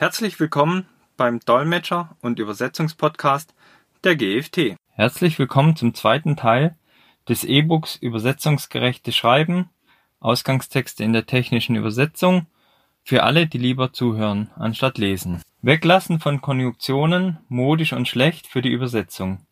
[0.00, 0.86] Herzlich willkommen
[1.16, 3.52] beim Dolmetscher- und Übersetzungspodcast
[4.04, 4.76] der GFT.
[4.92, 6.76] Herzlich willkommen zum zweiten Teil
[7.28, 9.70] des E-Books Übersetzungsgerechte Schreiben,
[10.20, 12.46] Ausgangstexte in der technischen Übersetzung
[13.02, 15.42] für alle, die lieber zuhören anstatt lesen.
[15.62, 19.48] Weglassen von Konjunktionen, modisch und schlecht für die Übersetzung.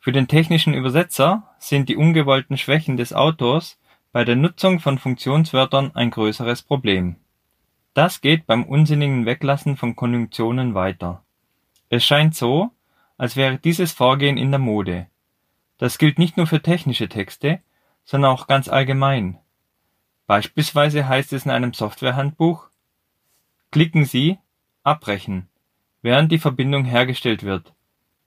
[0.00, 3.78] Für den technischen Übersetzer sind die ungewollten Schwächen des Autors
[4.10, 7.19] bei der Nutzung von Funktionswörtern ein größeres Problem.
[7.94, 11.24] Das geht beim unsinnigen Weglassen von Konjunktionen weiter.
[11.88, 12.70] Es scheint so,
[13.18, 15.08] als wäre dieses Vorgehen in der Mode.
[15.78, 17.60] Das gilt nicht nur für technische Texte,
[18.04, 19.38] sondern auch ganz allgemein.
[20.26, 22.68] Beispielsweise heißt es in einem Softwarehandbuch
[23.72, 24.38] Klicken Sie
[24.84, 25.48] Abbrechen,
[26.02, 27.72] während die Verbindung hergestellt wird.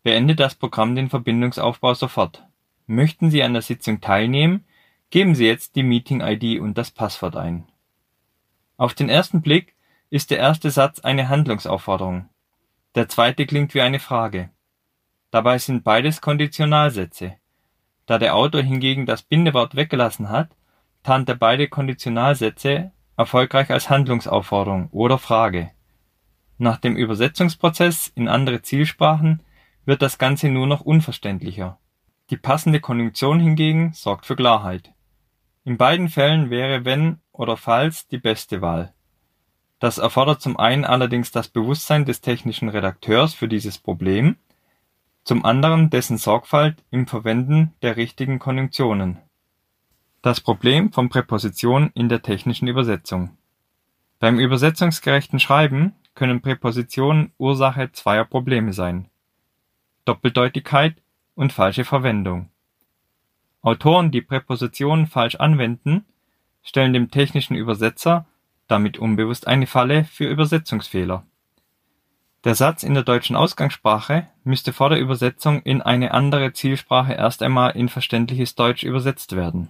[0.04, 2.46] Beende das Programm den Verbindungsaufbau sofort.
[2.86, 4.66] Möchten Sie an der Sitzung teilnehmen,
[5.10, 7.66] geben Sie jetzt die Meeting-ID und das Passwort ein.
[8.78, 9.76] Auf den ersten Blick
[10.10, 12.30] ist der erste Satz eine Handlungsaufforderung.
[12.96, 14.50] Der zweite klingt wie eine Frage.
[15.32, 17.36] Dabei sind beides Konditionalsätze.
[18.06, 20.56] Da der Autor hingegen das Bindewort weggelassen hat,
[21.04, 25.72] tarnt er beide Konditionalsätze erfolgreich als Handlungsaufforderung oder Frage.
[26.58, 29.42] Nach dem Übersetzungsprozess in andere Zielsprachen
[29.86, 31.80] wird das Ganze nur noch unverständlicher.
[32.30, 34.94] Die passende Konjunktion hingegen sorgt für Klarheit.
[35.66, 38.94] In beiden Fällen wäre wenn oder falls die beste Wahl.
[39.80, 44.38] Das erfordert zum einen allerdings das Bewusstsein des technischen Redakteurs für dieses Problem,
[45.26, 49.18] zum anderen dessen Sorgfalt im Verwenden der richtigen Konjunktionen.
[50.22, 53.38] Das Problem von Präpositionen in der technischen Übersetzung.
[54.20, 59.10] Beim übersetzungsgerechten Schreiben können Präpositionen Ursache zweier Probleme sein:
[60.06, 60.96] Doppeldeutigkeit
[61.36, 62.50] und falsche Verwendung.
[63.62, 66.06] Autoren, die Präpositionen falsch anwenden,
[66.64, 68.26] stellen dem technischen Übersetzer
[68.68, 71.26] damit unbewusst eine Falle für Übersetzungsfehler.
[72.44, 77.42] Der Satz in der deutschen Ausgangssprache müsste vor der Übersetzung in eine andere Zielsprache erst
[77.42, 79.70] einmal in verständliches Deutsch übersetzt werden.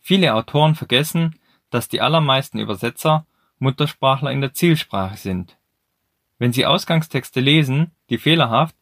[0.00, 1.36] Viele Autoren vergessen,
[1.70, 3.26] dass die allermeisten Übersetzer
[3.58, 5.56] Muttersprachler in der Zielsprache sind.
[6.38, 8.76] Wenn sie Ausgangstexte lesen, die fehlerhaft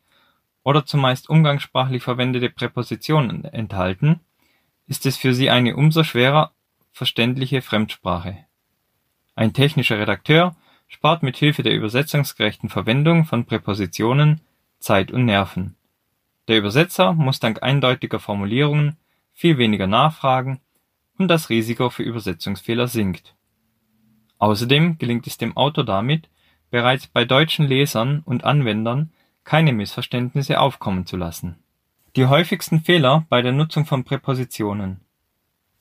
[0.62, 4.20] oder zumeist umgangssprachlich verwendete Präpositionen enthalten,
[4.86, 6.52] ist es für sie eine umso schwerer
[6.96, 8.38] verständliche Fremdsprache.
[9.34, 10.56] Ein technischer Redakteur
[10.88, 14.40] spart mit Hilfe der übersetzungsgerechten Verwendung von Präpositionen
[14.78, 15.76] Zeit und Nerven.
[16.48, 18.96] Der Übersetzer muss dank eindeutiger Formulierungen
[19.34, 20.60] viel weniger nachfragen
[21.18, 23.36] und das Risiko für Übersetzungsfehler sinkt.
[24.38, 26.30] Außerdem gelingt es dem Autor damit,
[26.70, 29.12] bereits bei deutschen Lesern und Anwendern
[29.44, 31.56] keine Missverständnisse aufkommen zu lassen.
[32.16, 35.05] Die häufigsten Fehler bei der Nutzung von Präpositionen.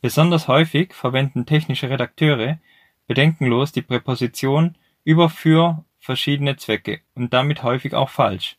[0.05, 2.59] Besonders häufig verwenden technische Redakteure
[3.07, 8.57] bedenkenlos die Präposition über für verschiedene Zwecke und damit häufig auch falsch.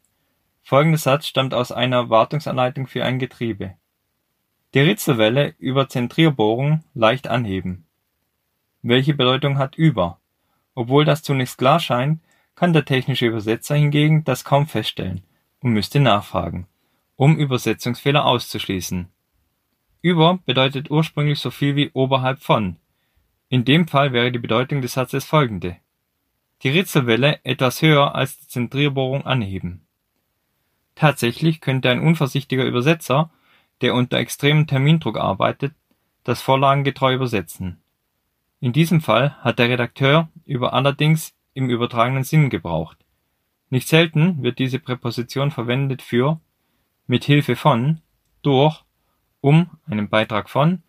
[0.64, 3.74] Folgender Satz stammt aus einer Wartungsanleitung für ein Getriebe.
[4.74, 7.86] Die Ritzelwelle über Zentrierbohrung leicht anheben.
[8.82, 10.18] Welche Bedeutung hat über?
[10.74, 12.18] Obwohl das zunächst klar scheint,
[12.56, 15.22] kann der technische Übersetzer hingegen das kaum feststellen
[15.60, 16.66] und müsste nachfragen,
[17.14, 19.12] um Übersetzungsfehler auszuschließen.
[20.06, 22.76] Über bedeutet ursprünglich so viel wie oberhalb von.
[23.48, 25.78] In dem Fall wäre die Bedeutung des Satzes folgende:
[26.62, 29.84] Die Ritzelwelle etwas höher als die Zentrierbohrung anheben.
[30.94, 33.32] Tatsächlich könnte ein unvorsichtiger Übersetzer,
[33.80, 35.74] der unter extremem Termindruck arbeitet,
[36.22, 37.82] das vorlagengetreu übersetzen.
[38.60, 42.98] In diesem Fall hat der Redakteur über allerdings im übertragenen Sinn gebraucht.
[43.70, 46.38] Nicht selten wird diese Präposition verwendet für
[47.08, 48.02] mit Hilfe von,
[48.42, 48.85] durch,
[49.40, 50.82] um einen Beitrag von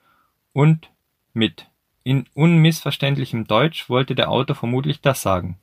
[0.54, 0.90] und
[1.34, 1.68] mit.
[2.04, 5.58] In unmissverständlichem Deutsch wollte der Autor vermutlich das sagen.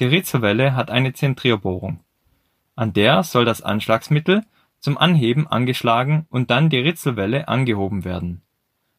[0.00, 2.00] Die Ritzelwelle hat eine Zentrierbohrung.
[2.74, 4.44] An der soll das Anschlagsmittel
[4.78, 8.42] zum Anheben angeschlagen und dann die Ritzelwelle angehoben werden.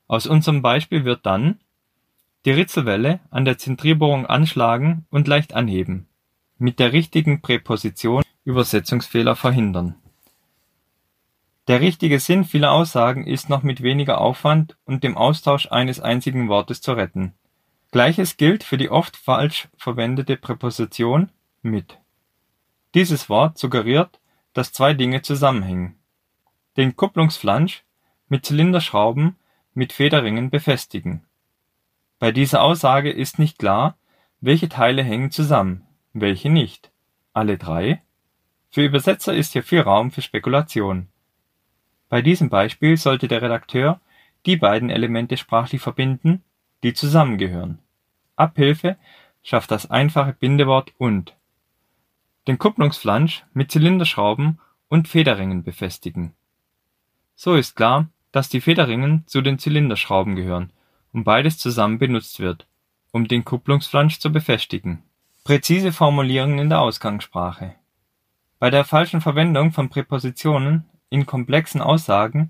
[0.07, 1.59] Aus unserem Beispiel wird dann
[2.45, 6.07] die Ritzelwelle an der Zentrierbohrung anschlagen und leicht anheben.
[6.57, 9.95] Mit der richtigen Präposition Übersetzungsfehler verhindern.
[11.71, 16.49] Der richtige Sinn vieler Aussagen ist noch mit weniger Aufwand und dem Austausch eines einzigen
[16.49, 17.33] Wortes zu retten.
[17.91, 21.29] Gleiches gilt für die oft falsch verwendete Präposition
[21.61, 21.97] mit.
[22.93, 24.19] Dieses Wort suggeriert,
[24.51, 25.95] dass zwei Dinge zusammenhängen.
[26.75, 27.85] Den Kupplungsflansch
[28.27, 29.37] mit Zylinderschrauben
[29.73, 31.25] mit Federringen befestigen
[32.19, 33.97] bei dieser Aussage ist nicht klar,
[34.41, 36.91] welche Teile hängen zusammen, welche nicht.
[37.31, 38.03] Alle drei?
[38.69, 41.07] Für Übersetzer ist hier viel Raum für Spekulation.
[42.11, 44.01] Bei diesem Beispiel sollte der Redakteur
[44.45, 46.43] die beiden Elemente sprachlich verbinden,
[46.83, 47.79] die zusammengehören.
[48.35, 48.97] Abhilfe
[49.43, 51.37] schafft das einfache Bindewort und
[52.49, 54.59] den Kupplungsflansch mit Zylinderschrauben
[54.89, 56.33] und Federringen befestigen.
[57.35, 60.73] So ist klar, dass die Federringen zu den Zylinderschrauben gehören
[61.13, 62.67] und beides zusammen benutzt wird,
[63.11, 65.01] um den Kupplungsflansch zu befestigen.
[65.45, 67.75] Präzise Formulierungen in der Ausgangssprache
[68.59, 72.49] Bei der falschen Verwendung von Präpositionen in komplexen Aussagen,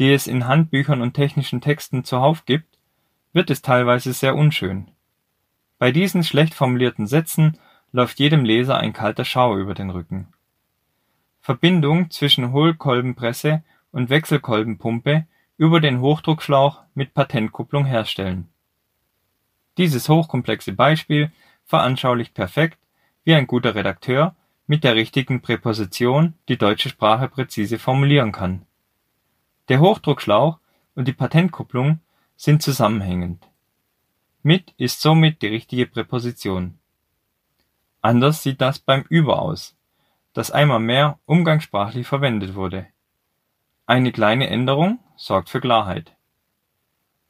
[0.00, 2.78] die es in Handbüchern und technischen Texten zuhauf gibt,
[3.32, 4.88] wird es teilweise sehr unschön.
[5.78, 7.58] Bei diesen schlecht formulierten Sätzen
[7.92, 10.28] läuft jedem Leser ein kalter Schauer über den Rücken.
[11.40, 13.62] Verbindung zwischen Hohlkolbenpresse
[13.92, 15.26] und Wechselkolbenpumpe
[15.56, 18.48] über den Hochdruckschlauch mit Patentkupplung herstellen.
[19.76, 21.30] Dieses hochkomplexe Beispiel
[21.64, 22.78] veranschaulicht perfekt,
[23.24, 24.34] wie ein guter Redakteur
[24.68, 28.66] mit der richtigen Präposition die deutsche Sprache präzise formulieren kann.
[29.70, 30.58] Der Hochdruckschlauch
[30.94, 32.00] und die Patentkupplung
[32.36, 33.48] sind zusammenhängend.
[34.42, 36.78] Mit ist somit die richtige Präposition.
[38.02, 39.74] Anders sieht das beim Über aus,
[40.34, 42.86] das einmal mehr umgangssprachlich verwendet wurde.
[43.86, 46.14] Eine kleine Änderung sorgt für Klarheit.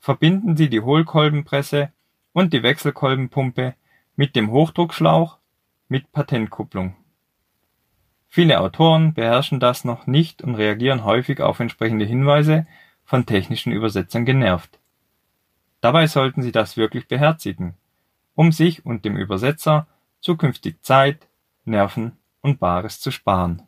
[0.00, 1.92] Verbinden Sie die Hohlkolbenpresse
[2.32, 3.76] und die Wechselkolbenpumpe
[4.16, 5.38] mit dem Hochdruckschlauch
[5.88, 6.96] mit Patentkupplung.
[8.28, 12.66] Viele Autoren beherrschen das noch nicht und reagieren häufig auf entsprechende Hinweise
[13.04, 14.78] von technischen Übersetzern genervt.
[15.80, 17.74] Dabei sollten Sie das wirklich beherzigen,
[18.34, 19.86] um sich und dem Übersetzer
[20.20, 21.26] zukünftig Zeit,
[21.64, 23.62] Nerven und Bares zu sparen.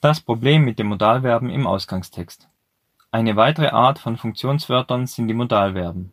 [0.00, 2.48] Das Problem mit den Modalverben im Ausgangstext.
[3.12, 6.12] Eine weitere Art von Funktionswörtern sind die Modalverben.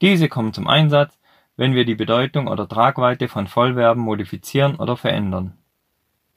[0.00, 1.18] Diese kommen zum Einsatz,
[1.56, 5.57] wenn wir die Bedeutung oder Tragweite von Vollverben modifizieren oder verändern.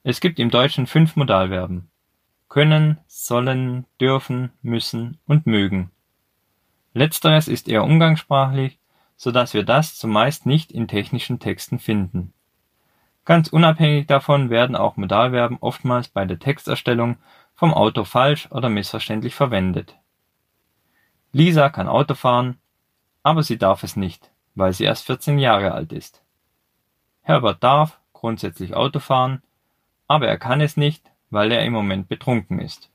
[0.03, 1.91] Es gibt im Deutschen fünf Modalverben:
[2.49, 5.91] können, sollen, dürfen, müssen und mögen.
[6.93, 8.79] Letzteres ist eher umgangssprachlich,
[9.15, 12.33] so dass wir das zumeist nicht in technischen Texten finden.
[13.25, 17.17] Ganz unabhängig davon werden auch Modalverben oftmals bei der Texterstellung
[17.53, 19.95] vom Autor falsch oder missverständlich verwendet.
[21.31, 22.57] Lisa kann Auto fahren,
[23.21, 26.23] aber sie darf es nicht, weil sie erst 14 Jahre alt ist.
[27.21, 29.43] Herbert darf grundsätzlich Auto fahren,
[30.11, 32.91] aber er kann es nicht, weil er im Moment betrunken ist.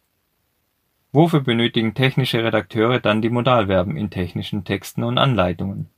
[1.13, 5.89] Wofür benötigen technische Redakteure dann die Modalverben in technischen Texten und Anleitungen?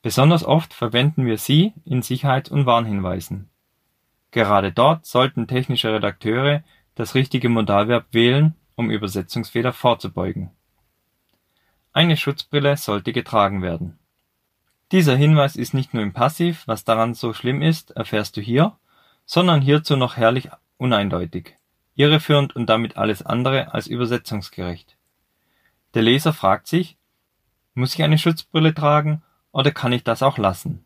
[0.00, 3.50] Besonders oft verwenden wir sie in Sicherheits- und Warnhinweisen.
[4.30, 6.62] Gerade dort sollten technische Redakteure
[6.94, 10.50] das richtige Modalverb wählen, um Übersetzungsfehler vorzubeugen.
[11.92, 13.98] Eine Schutzbrille sollte getragen werden.
[14.90, 18.78] Dieser Hinweis ist nicht nur im Passiv, was daran so schlimm ist, erfährst du hier,
[19.32, 21.54] sondern hierzu noch herrlich uneindeutig,
[21.94, 24.96] irreführend und damit alles andere als übersetzungsgerecht.
[25.94, 26.98] Der Leser fragt sich,
[27.72, 29.22] muss ich eine Schutzbrille tragen
[29.52, 30.84] oder kann ich das auch lassen?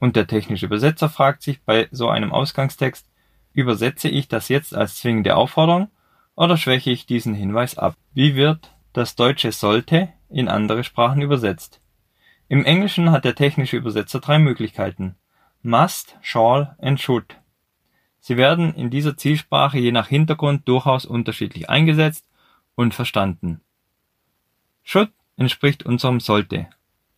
[0.00, 3.06] Und der technische Übersetzer fragt sich bei so einem Ausgangstext,
[3.52, 5.90] übersetze ich das jetzt als zwingende Aufforderung
[6.34, 7.94] oder schwäche ich diesen Hinweis ab?
[8.12, 11.80] Wie wird das deutsche sollte in andere Sprachen übersetzt?
[12.48, 15.14] Im Englischen hat der technische Übersetzer drei Möglichkeiten:
[15.62, 17.39] must, shall and should.
[18.20, 22.28] Sie werden in dieser Zielsprache je nach Hintergrund durchaus unterschiedlich eingesetzt
[22.74, 23.60] und verstanden.
[24.82, 26.68] Should entspricht unserem sollte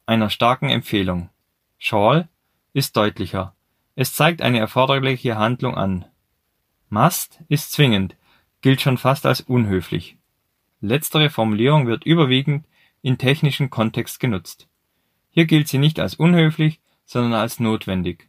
[0.06, 1.30] einer starken Empfehlung.
[1.78, 2.28] Shall
[2.72, 3.54] ist deutlicher,
[3.94, 6.04] es zeigt eine erforderliche Handlung an.
[6.88, 8.16] Must ist zwingend,
[8.60, 10.16] gilt schon fast als unhöflich.
[10.80, 12.66] Letztere Formulierung wird überwiegend
[13.02, 14.68] in technischen Kontext genutzt.
[15.30, 18.28] Hier gilt sie nicht als unhöflich, sondern als notwendig.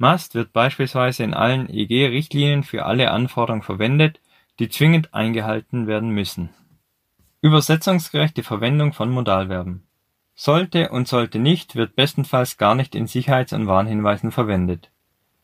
[0.00, 4.18] Must wird beispielsweise in allen EG-Richtlinien für alle Anforderungen verwendet,
[4.58, 6.48] die zwingend eingehalten werden müssen.
[7.42, 9.82] Übersetzungsgerechte Verwendung von Modalverben
[10.34, 14.90] sollte und sollte nicht wird bestenfalls gar nicht in Sicherheits- und Warnhinweisen verwendet.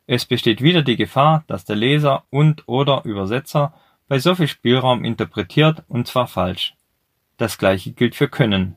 [0.07, 3.75] Es besteht wieder die Gefahr, dass der Leser und/oder Übersetzer
[4.09, 6.75] bei so viel Spielraum interpretiert und zwar falsch.
[7.37, 8.77] Das gleiche gilt für können.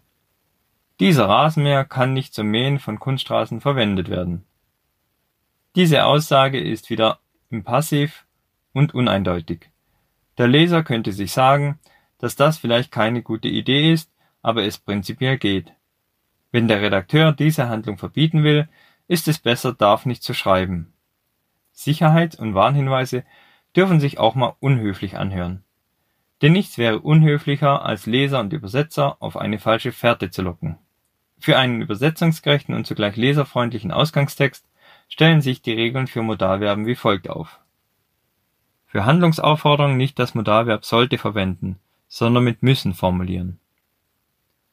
[0.99, 4.43] Dieser Rasenmäher kann nicht zum Mähen von Kunststraßen verwendet werden.
[5.75, 8.25] Diese Aussage ist wieder im Passiv
[8.73, 9.69] und uneindeutig.
[10.37, 11.79] Der Leser könnte sich sagen,
[12.17, 14.11] dass das vielleicht keine gute Idee ist,
[14.41, 15.73] aber es prinzipiell geht.
[16.51, 18.67] Wenn der Redakteur diese Handlung verbieten will,
[19.07, 20.93] ist es besser, darf nicht zu schreiben.
[21.71, 23.23] Sicherheits- und Warnhinweise
[23.75, 25.63] dürfen sich auch mal unhöflich anhören.
[26.41, 30.77] Denn nichts wäre unhöflicher, als Leser und Übersetzer auf eine falsche Fährte zu locken.
[31.39, 34.68] Für einen übersetzungsgerechten und zugleich leserfreundlichen Ausgangstext
[35.09, 37.59] stellen sich die Regeln für Modalverben wie folgt auf.
[38.85, 43.59] Für Handlungsaufforderungen nicht das Modalverb sollte verwenden, sondern mit müssen formulieren.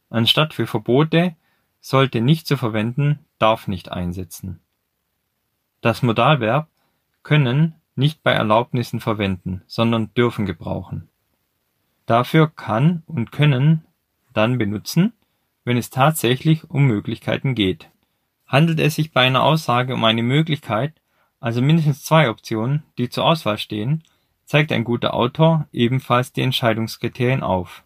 [0.09, 1.35] Anstatt für Verbote
[1.81, 4.61] sollte nicht zu verwenden, darf nicht einsetzen.
[5.81, 6.69] Das Modalverb
[7.23, 11.09] können nicht bei Erlaubnissen verwenden, sondern dürfen gebrauchen.
[12.07, 13.85] Dafür kann und können
[14.33, 15.12] dann benutzen,
[15.64, 17.90] wenn es tatsächlich um Möglichkeiten geht.
[18.47, 20.95] Handelt es sich bei einer Aussage um eine Möglichkeit,
[21.41, 24.05] also mindestens zwei Optionen, die zur Auswahl stehen,
[24.45, 27.83] zeigt ein guter Autor ebenfalls die Entscheidungskriterien auf.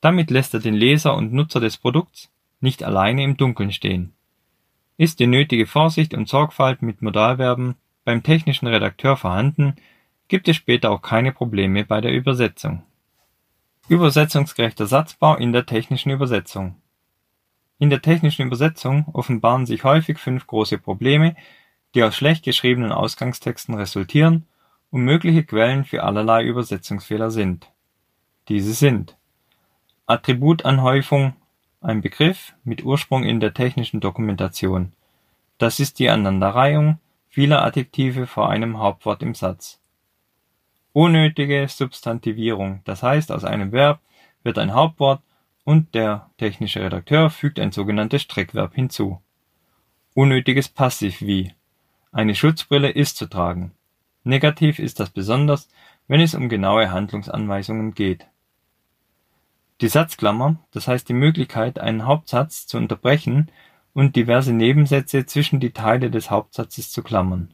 [0.00, 4.12] Damit lässt er den Leser und Nutzer des Produkts nicht alleine im Dunkeln stehen.
[4.98, 9.76] Ist die nötige Vorsicht und Sorgfalt mit Modalverben beim technischen Redakteur vorhanden,
[10.28, 12.82] gibt es später auch keine Probleme bei der Übersetzung.
[13.88, 16.76] Übersetzungsgerechter Satzbau in der technischen Übersetzung
[17.78, 21.36] In der technischen Übersetzung offenbaren sich häufig fünf große Probleme,
[21.94, 24.46] die aus schlecht geschriebenen Ausgangstexten resultieren
[24.90, 27.70] und mögliche Quellen für allerlei Übersetzungsfehler sind.
[28.48, 29.16] Diese sind
[30.06, 31.34] Attributanhäufung,
[31.80, 34.92] ein Begriff mit Ursprung in der technischen Dokumentation.
[35.58, 39.78] Das ist die Aneinanderreihung vieler Adjektive vor einem Hauptwort im Satz.
[40.92, 44.00] Unnötige Substantivierung, das heißt aus einem Verb
[44.42, 45.20] wird ein Hauptwort
[45.66, 49.20] und der technische Redakteur fügt ein sogenanntes Streckverb hinzu.
[50.14, 51.52] Unnötiges Passiv wie
[52.12, 53.72] eine Schutzbrille ist zu tragen.
[54.22, 55.68] Negativ ist das besonders,
[56.06, 58.28] wenn es um genaue Handlungsanweisungen geht.
[59.80, 63.50] Die Satzklammer, das heißt die Möglichkeit, einen Hauptsatz zu unterbrechen
[63.92, 67.52] und diverse Nebensätze zwischen die Teile des Hauptsatzes zu klammern.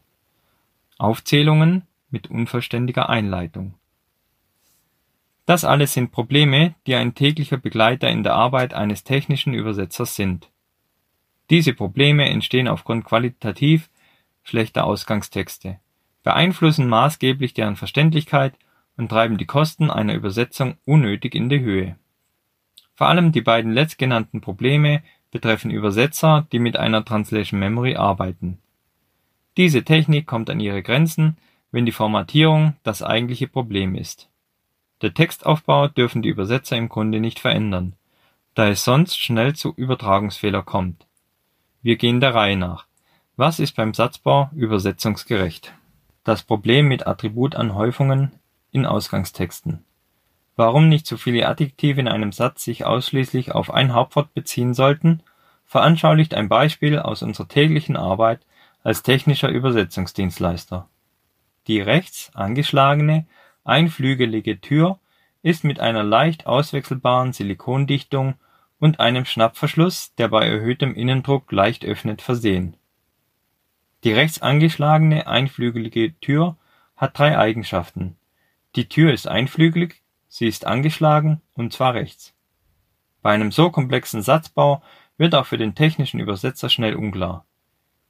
[0.99, 3.75] Aufzählungen mit unvollständiger Einleitung.
[5.47, 10.51] Das alles sind Probleme, die ein täglicher Begleiter in der Arbeit eines technischen Übersetzers sind.
[11.51, 13.91] Diese Probleme entstehen aufgrund qualitativ
[14.43, 15.79] schlechter Ausgangstexte
[16.23, 18.55] beeinflussen maßgeblich deren Verständlichkeit
[18.97, 21.97] und treiben die Kosten einer Übersetzung unnötig in die Höhe.
[22.95, 28.59] Vor allem die beiden letztgenannten Probleme betreffen Übersetzer, die mit einer Translation Memory arbeiten.
[29.57, 31.37] Diese Technik kommt an ihre Grenzen,
[31.71, 34.29] wenn die Formatierung das eigentliche Problem ist.
[35.03, 37.95] Der Textaufbau dürfen die Übersetzer im Grunde nicht verändern,
[38.55, 41.07] da es sonst schnell zu Übertragungsfehler kommt.
[41.83, 42.87] Wir gehen der Reihe nach.
[43.37, 45.73] Was ist beim Satzbau übersetzungsgerecht?
[46.23, 48.31] Das Problem mit Attributanhäufungen
[48.71, 49.85] in Ausgangstexten.
[50.55, 55.23] Warum nicht so viele Adjektive in einem Satz sich ausschließlich auf ein Hauptwort beziehen sollten,
[55.65, 58.47] veranschaulicht ein Beispiel aus unserer täglichen Arbeit
[58.85, 60.89] als technischer Übersetzungsdienstleister.
[61.67, 63.27] Die rechts angeschlagene,
[63.64, 64.99] einflügelige Tür
[65.42, 68.35] ist mit einer leicht auswechselbaren Silikondichtung
[68.78, 72.76] und einem Schnappverschluss, der bei erhöhtem Innendruck leicht öffnet, versehen
[74.04, 76.57] die rechts angeschlagene einflügelige Tür
[76.97, 78.16] hat drei Eigenschaften:
[78.75, 82.35] Die Tür ist einflügelig, sie ist angeschlagen, und zwar rechts.
[83.23, 84.83] Bei einem so komplexen Satzbau
[85.19, 87.47] wird auch für den technischen Übersetzer schnell unklar: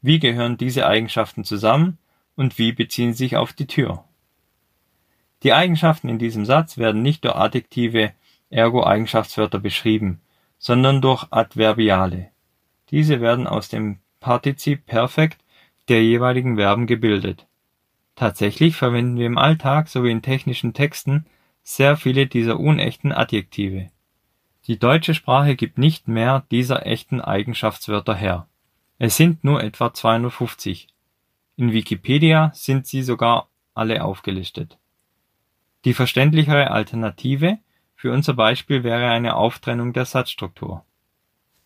[0.00, 1.98] Wie gehören diese Eigenschaften zusammen
[2.36, 4.02] und wie beziehen sie sich auf die Tür?
[5.42, 8.12] Die Eigenschaften in diesem Satz werden nicht durch Adjektive
[8.50, 10.20] ergo Eigenschaftswörter beschrieben,
[10.58, 12.30] sondern durch Adverbiale.
[12.90, 15.42] Diese werden aus dem Partizip Perfekt
[15.88, 17.46] der jeweiligen Verben gebildet.
[18.14, 21.26] Tatsächlich verwenden wir im Alltag sowie in technischen Texten
[21.64, 23.90] sehr viele dieser unechten Adjektive.
[24.68, 28.46] Die deutsche Sprache gibt nicht mehr dieser echten Eigenschaftswörter her.
[28.98, 30.86] Es sind nur etwa 250.
[31.56, 34.78] In Wikipedia sind sie sogar alle aufgelistet.
[35.84, 37.58] Die verständlichere Alternative
[37.94, 40.84] für unser Beispiel wäre eine Auftrennung der Satzstruktur.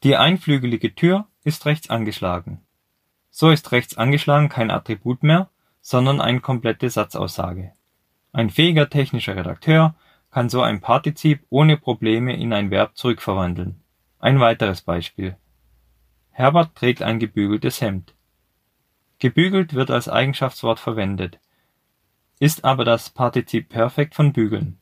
[0.02, 2.62] Die einflügelige Tür ist rechts angeschlagen
[3.38, 5.50] so ist rechts angeschlagen kein Attribut mehr,
[5.82, 7.72] sondern eine komplette Satzaussage.
[8.32, 9.94] Ein fähiger technischer Redakteur
[10.30, 13.82] kann so ein Partizip ohne Probleme in ein Verb zurückverwandeln.
[14.20, 15.36] Ein weiteres Beispiel:
[16.30, 18.14] Herbert trägt ein gebügeltes Hemd.
[19.18, 21.38] Gebügelt wird als Eigenschaftswort verwendet,
[22.38, 24.78] ist aber das Partizip Perfekt von bügeln.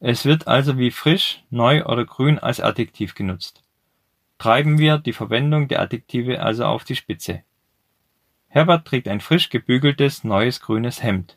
[0.00, 3.62] Es wird also wie frisch, neu oder grün als Adjektiv genutzt.
[4.38, 7.42] Treiben wir die Verwendung der Adjektive also auf die Spitze
[8.48, 11.36] Herbert trägt ein frisch gebügeltes, neues grünes Hemd.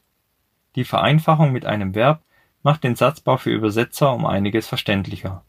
[0.75, 2.23] Die Vereinfachung mit einem Verb
[2.63, 5.43] macht den Satzbau für Übersetzer um einiges verständlicher.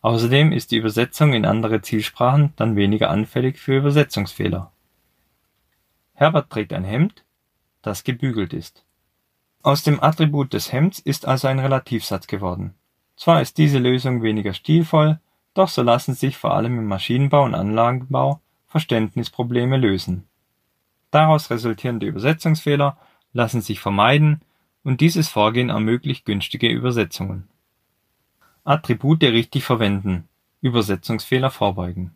[0.00, 4.72] Außerdem ist die Übersetzung in andere Zielsprachen dann weniger anfällig für Übersetzungsfehler.
[6.14, 7.24] Herbert trägt ein Hemd,
[7.82, 8.85] das gebügelt ist.
[9.66, 12.74] Aus dem Attribut des Hemds ist also ein Relativsatz geworden.
[13.16, 15.18] Zwar ist diese Lösung weniger stilvoll,
[15.54, 20.28] doch so lassen sich vor allem im Maschinenbau und Anlagenbau Verständnisprobleme lösen
[21.10, 22.96] Daraus resultierende Übersetzungsfehler
[23.32, 24.40] lassen sich vermeiden
[24.84, 27.48] und dieses Vorgehen ermöglicht günstige Übersetzungen.
[28.62, 30.28] Attribute richtig verwenden,
[30.60, 32.14] Übersetzungsfehler vorbeugen.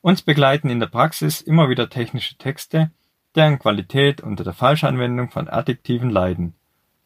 [0.00, 2.90] Uns begleiten in der Praxis immer wieder technische Texte,
[3.36, 6.54] deren Qualität unter der Falschanwendung von Adjektiven leiden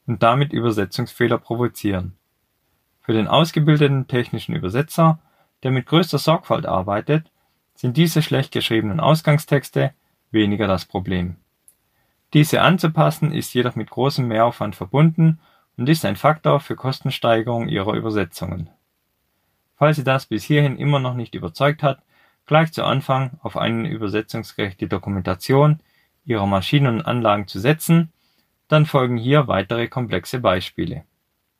[0.06, 2.16] und damit Übersetzungsfehler provozieren.
[3.00, 5.18] Für den ausgebildeten technischen Übersetzer,
[5.62, 7.30] der mit größter Sorgfalt arbeitet,
[7.74, 9.92] sind diese schlecht geschriebenen Ausgangstexte
[10.30, 11.36] weniger das Problem.
[12.32, 15.40] Diese anzupassen ist jedoch mit großem Mehraufwand verbunden
[15.76, 18.70] und ist ein Faktor für Kostensteigerung Ihrer Übersetzungen.
[19.76, 22.02] Falls Sie das bis hierhin immer noch nicht überzeugt hat,
[22.46, 25.80] gleich zu Anfang auf eine übersetzungsgerechte Dokumentation
[26.24, 28.12] Ihrer Maschinen und Anlagen zu setzen,
[28.68, 31.04] dann folgen hier weitere komplexe Beispiele.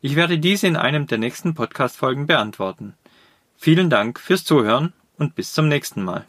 [0.00, 2.94] Ich werde diese in einem der nächsten Podcast-Folgen beantworten.
[3.56, 6.26] Vielen Dank fürs Zuhören und bis zum nächsten Mal.